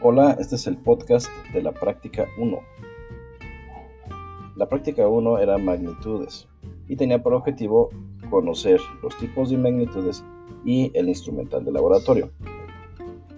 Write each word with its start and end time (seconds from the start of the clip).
Hola, 0.00 0.36
este 0.38 0.54
es 0.54 0.68
el 0.68 0.76
podcast 0.76 1.26
de 1.52 1.60
la 1.60 1.72
práctica 1.72 2.28
1. 2.38 2.60
La 4.54 4.68
práctica 4.68 5.08
1 5.08 5.38
era 5.38 5.58
magnitudes 5.58 6.46
y 6.86 6.94
tenía 6.94 7.20
por 7.20 7.34
objetivo 7.34 7.90
conocer 8.30 8.80
los 9.02 9.16
tipos 9.18 9.50
de 9.50 9.56
magnitudes 9.56 10.24
y 10.64 10.92
el 10.94 11.08
instrumental 11.08 11.64
de 11.64 11.72
laboratorio. 11.72 12.30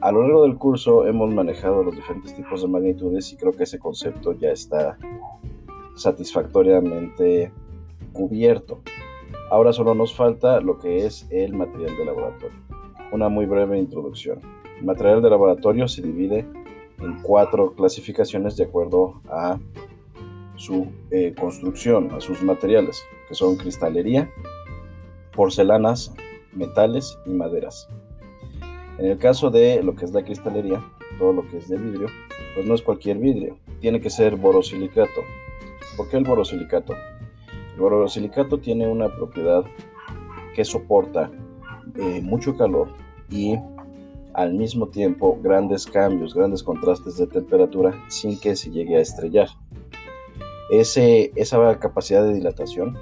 A 0.02 0.12
lo 0.12 0.20
largo 0.20 0.42
del 0.42 0.58
curso 0.58 1.06
hemos 1.06 1.32
manejado 1.32 1.82
los 1.82 1.96
diferentes 1.96 2.34
tipos 2.34 2.60
de 2.60 2.68
magnitudes 2.68 3.32
y 3.32 3.38
creo 3.38 3.52
que 3.52 3.62
ese 3.64 3.78
concepto 3.78 4.34
ya 4.34 4.50
está 4.50 4.98
satisfactoriamente 5.96 7.52
cubierto. 8.12 8.82
Ahora 9.50 9.72
solo 9.72 9.94
nos 9.94 10.14
falta 10.14 10.60
lo 10.60 10.78
que 10.78 11.06
es 11.06 11.26
el 11.30 11.54
material 11.54 11.96
de 11.96 12.04
laboratorio. 12.04 12.58
Una 13.12 13.30
muy 13.30 13.46
breve 13.46 13.78
introducción. 13.78 14.40
El 14.80 14.86
material 14.86 15.20
de 15.20 15.28
laboratorio 15.28 15.86
se 15.88 16.00
divide 16.00 16.46
en 17.00 17.20
cuatro 17.22 17.74
clasificaciones 17.74 18.56
de 18.56 18.64
acuerdo 18.64 19.20
a 19.28 19.58
su 20.56 20.88
eh, 21.10 21.34
construcción, 21.38 22.10
a 22.12 22.20
sus 22.20 22.42
materiales, 22.42 23.02
que 23.28 23.34
son 23.34 23.56
cristalería, 23.56 24.30
porcelanas, 25.34 26.14
metales 26.54 27.18
y 27.26 27.30
maderas. 27.30 27.88
En 28.98 29.06
el 29.06 29.18
caso 29.18 29.50
de 29.50 29.82
lo 29.82 29.94
que 29.94 30.06
es 30.06 30.12
la 30.12 30.24
cristalería, 30.24 30.82
todo 31.18 31.34
lo 31.34 31.46
que 31.48 31.58
es 31.58 31.68
de 31.68 31.76
vidrio, 31.76 32.08
pues 32.54 32.66
no 32.66 32.74
es 32.74 32.80
cualquier 32.80 33.18
vidrio, 33.18 33.58
tiene 33.80 34.00
que 34.00 34.08
ser 34.08 34.36
borosilicato. 34.36 35.20
¿Por 35.94 36.08
qué 36.08 36.16
el 36.16 36.24
borosilicato? 36.24 36.94
El 37.74 37.80
borosilicato 37.80 38.58
tiene 38.58 38.86
una 38.86 39.14
propiedad 39.14 39.62
que 40.54 40.64
soporta 40.64 41.30
eh, 41.96 42.22
mucho 42.22 42.56
calor 42.56 42.88
y 43.30 43.58
al 44.40 44.54
mismo 44.54 44.88
tiempo 44.88 45.38
grandes 45.42 45.84
cambios, 45.84 46.34
grandes 46.34 46.62
contrastes 46.62 47.18
de 47.18 47.26
temperatura 47.26 47.92
sin 48.08 48.40
que 48.40 48.56
se 48.56 48.70
llegue 48.70 48.96
a 48.96 49.00
estrellar. 49.00 49.48
Ese, 50.70 51.30
esa 51.36 51.78
capacidad 51.78 52.24
de 52.24 52.32
dilatación 52.32 52.96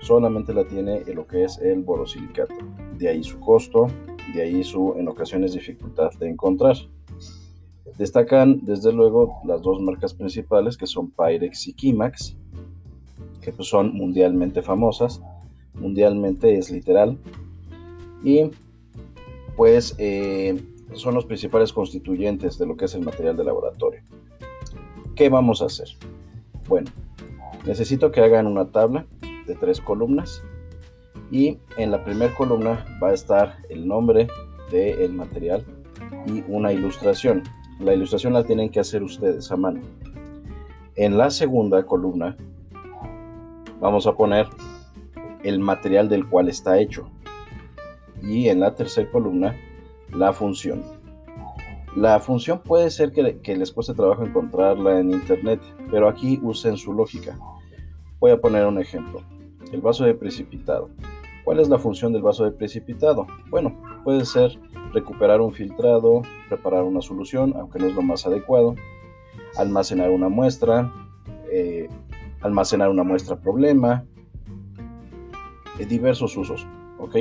solamente 0.00 0.54
la 0.54 0.64
tiene 0.64 1.02
lo 1.06 1.26
que 1.26 1.42
es 1.42 1.58
el 1.58 1.82
borosilicato. 1.82 2.54
De 2.96 3.08
ahí 3.08 3.24
su 3.24 3.40
costo, 3.40 3.88
de 4.32 4.42
ahí 4.42 4.62
su 4.62 4.94
en 4.96 5.08
ocasiones 5.08 5.54
dificultad 5.54 6.12
de 6.20 6.28
encontrar. 6.28 6.76
Destacan 7.98 8.60
desde 8.64 8.92
luego 8.92 9.40
las 9.44 9.62
dos 9.62 9.80
marcas 9.80 10.14
principales 10.14 10.76
que 10.76 10.86
son 10.86 11.10
Pyrex 11.10 11.66
y 11.66 11.72
Kimax, 11.72 12.36
que 13.40 13.52
pues, 13.52 13.66
son 13.68 13.92
mundialmente 13.92 14.62
famosas. 14.62 15.20
Mundialmente 15.74 16.56
es 16.56 16.70
literal. 16.70 17.18
Y 18.22 18.50
pues 19.56 19.94
eh, 19.98 20.62
son 20.94 21.14
los 21.14 21.26
principales 21.26 21.72
constituyentes 21.72 22.58
de 22.58 22.66
lo 22.66 22.76
que 22.76 22.86
es 22.86 22.94
el 22.94 23.02
material 23.02 23.36
de 23.36 23.44
laboratorio. 23.44 24.00
¿Qué 25.14 25.28
vamos 25.28 25.62
a 25.62 25.66
hacer? 25.66 25.88
Bueno, 26.68 26.90
necesito 27.64 28.10
que 28.10 28.20
hagan 28.20 28.46
una 28.46 28.66
tabla 28.66 29.06
de 29.46 29.54
tres 29.54 29.80
columnas 29.80 30.42
y 31.30 31.58
en 31.76 31.90
la 31.90 32.04
primera 32.04 32.34
columna 32.34 32.84
va 33.02 33.10
a 33.10 33.14
estar 33.14 33.56
el 33.68 33.86
nombre 33.86 34.28
del 34.70 35.12
material 35.12 35.64
y 36.26 36.44
una 36.48 36.72
ilustración. 36.72 37.42
La 37.80 37.94
ilustración 37.94 38.32
la 38.32 38.44
tienen 38.44 38.70
que 38.70 38.80
hacer 38.80 39.02
ustedes 39.02 39.50
a 39.50 39.56
mano. 39.56 39.80
En 40.96 41.18
la 41.18 41.30
segunda 41.30 41.84
columna 41.84 42.36
vamos 43.80 44.06
a 44.06 44.14
poner 44.14 44.46
el 45.42 45.58
material 45.58 46.08
del 46.08 46.26
cual 46.26 46.48
está 46.48 46.78
hecho 46.78 47.08
y 48.22 48.48
en 48.48 48.60
la 48.60 48.74
tercera 48.74 49.10
columna 49.10 49.54
la 50.12 50.32
función. 50.32 50.82
La 51.96 52.20
función 52.20 52.60
puede 52.60 52.90
ser 52.90 53.12
que, 53.12 53.56
les 53.56 53.72
cueste 53.72 53.94
trabajo 53.94 54.24
encontrarla 54.24 55.00
en 55.00 55.12
internet, 55.12 55.60
pero 55.90 56.08
aquí 56.08 56.38
usen 56.42 56.76
su 56.76 56.92
lógica. 56.92 57.38
Voy 58.18 58.32
a 58.32 58.40
poner 58.40 58.66
un 58.66 58.78
ejemplo. 58.78 59.22
El 59.72 59.80
vaso 59.80 60.04
de 60.04 60.14
precipitado. 60.14 60.90
¿Cuál 61.44 61.60
es 61.60 61.68
la 61.68 61.78
función 61.78 62.12
del 62.12 62.22
vaso 62.22 62.44
de 62.44 62.50
precipitado? 62.50 63.26
Bueno, 63.48 63.80
puede 64.04 64.24
ser 64.26 64.58
recuperar 64.92 65.40
un 65.40 65.52
filtrado, 65.52 66.22
preparar 66.48 66.82
una 66.82 67.00
solución, 67.00 67.54
aunque 67.56 67.78
no 67.78 67.86
es 67.86 67.94
lo 67.94 68.02
más 68.02 68.26
adecuado, 68.26 68.74
almacenar 69.56 70.10
una 70.10 70.28
muestra, 70.28 70.92
eh, 71.50 71.88
almacenar 72.40 72.90
una 72.90 73.04
muestra 73.04 73.36
problema, 73.36 74.04
eh, 75.78 75.86
diversos 75.86 76.36
usos, 76.36 76.66
¿ok? 76.98 77.16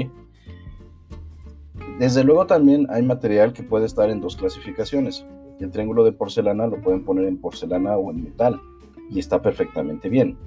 Desde 2.00 2.26
luego 2.26 2.46
también 2.46 2.88
hay 2.90 3.04
material 3.04 3.54
que 3.54 3.64
puede 3.64 3.86
estar 3.86 4.10
en 4.10 4.20
dos 4.20 4.36
clasificaciones. 4.36 5.26
El 5.62 5.72
triángulo 5.72 6.04
de 6.04 6.12
porcelana 6.12 6.68
lo 6.68 6.82
pueden 6.82 7.06
poner 7.06 7.26
en 7.26 7.38
porcelana 7.38 7.96
o 7.96 8.12
en 8.12 8.22
metal 8.22 8.62
y 9.10 9.20
está 9.20 9.42
perfectamente 9.42 10.10
bien. 10.10 10.38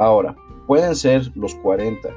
Ahora, 0.00 0.34
pueden 0.66 0.96
ser 0.96 1.30
los 1.36 1.54
40 1.54 2.08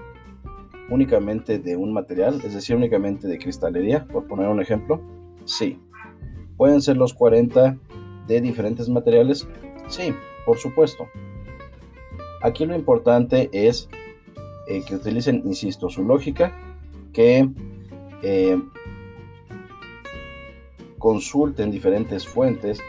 únicamente 0.89 1.59
de 1.59 1.75
un 1.75 1.93
material, 1.93 2.41
es 2.43 2.55
decir, 2.55 2.75
únicamente 2.75 3.27
de 3.27 3.37
cristalería, 3.37 4.05
por 4.05 4.25
poner 4.25 4.47
un 4.47 4.59
ejemplo. 4.59 4.99
Sí. 5.45 5.79
¿Pueden 6.55 6.81
ser 6.81 6.97
los 6.97 7.13
40 7.13 7.77
de 8.27 8.41
diferentes 8.41 8.89
materiales? 8.89 9.47
Sí, 9.87 10.15
por 10.47 10.57
supuesto. 10.57 11.07
Aquí 12.41 12.65
lo 12.65 12.75
importante 12.75 13.49
es 13.51 13.87
eh, 14.67 14.81
que 14.87 14.95
utilicen, 14.95 15.43
insisto, 15.45 15.89
su 15.89 16.03
lógica 16.03 16.51
que 17.17 17.49
eh, 18.21 18.61
consulten 20.99 21.71
diferentes 21.71 22.27
fuentes 22.27 22.79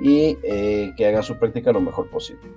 y 0.00 0.38
eh, 0.42 0.94
que 0.96 1.06
hagan 1.06 1.22
su 1.22 1.38
práctica 1.38 1.70
lo 1.70 1.82
mejor 1.82 2.08
posible. 2.08 2.48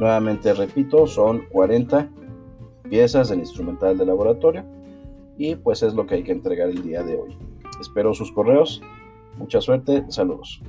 Nuevamente 0.00 0.54
repito, 0.54 1.06
son 1.06 1.44
40 1.50 2.08
piezas 2.88 3.28
del 3.28 3.40
instrumental 3.40 3.98
de 3.98 4.06
laboratorio 4.06 4.64
y 5.36 5.54
pues 5.56 5.82
es 5.82 5.92
lo 5.92 6.06
que 6.06 6.14
hay 6.14 6.24
que 6.24 6.32
entregar 6.32 6.70
el 6.70 6.82
día 6.82 7.02
de 7.02 7.14
hoy. 7.14 7.36
Espero 7.78 8.14
sus 8.14 8.32
correos. 8.32 8.80
Mucha 9.36 9.60
suerte. 9.60 10.02
Saludos. 10.08 10.62